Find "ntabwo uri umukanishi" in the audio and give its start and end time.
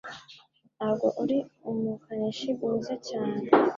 0.77-2.49